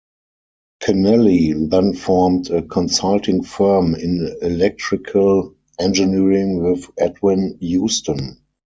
Kennelly 0.81 1.69
then 1.69 1.93
formed 1.93 2.49
a 2.49 2.63
consulting 2.63 3.43
firm 3.43 3.93
in 3.93 4.35
electrical 4.41 5.53
engineering 5.79 6.63
with 6.63 6.89
Edwin 6.97 7.59
Houston. 7.61 8.41